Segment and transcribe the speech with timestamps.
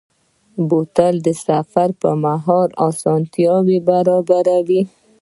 [0.69, 3.53] بوتل د سفر پر مهال آسانتیا
[3.87, 4.81] برابروي.